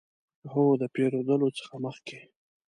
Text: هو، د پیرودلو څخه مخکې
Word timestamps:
هو، 0.51 0.63
د 0.81 0.83
پیرودلو 0.93 1.49
څخه 1.59 1.75
مخکې 1.85 2.19